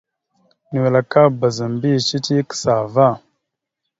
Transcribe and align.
Nʉwel 0.69 0.95
aka 1.01 1.21
bazə 1.39 1.65
mbiyez 1.73 2.03
cici 2.07 2.31
ya 2.37 2.43
kəsa 2.49 2.71
ava. 2.83 3.07